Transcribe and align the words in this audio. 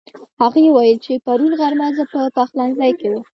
هغې 0.41 0.63
وويل 0.71 0.99
چې 1.05 1.21
پرون 1.25 1.51
غرمه 1.59 1.87
زه 1.97 2.03
په 2.11 2.19
پخلنځي 2.35 2.91
کې 2.99 3.07
وم 3.09 3.23